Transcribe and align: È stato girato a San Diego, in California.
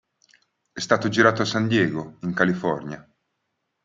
È 0.71 0.79
stato 0.79 1.09
girato 1.09 1.43
a 1.43 1.45
San 1.45 1.67
Diego, 1.67 2.17
in 2.21 2.33
California. 2.33 3.07